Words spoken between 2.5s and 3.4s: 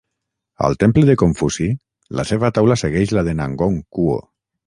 taula segueix la de